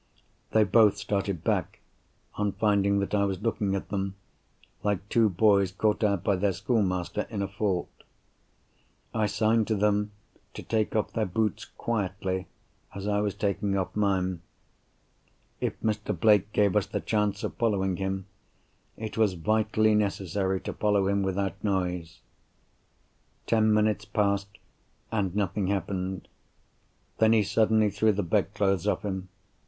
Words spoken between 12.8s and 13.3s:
as I